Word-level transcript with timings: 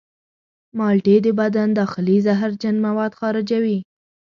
مالټې 0.77 1.15
د 1.25 1.27
بدن 1.39 1.67
داخلي 1.79 2.17
زهرجن 2.25 2.75
مواد 2.85 3.11
خارجوي. 3.19 3.77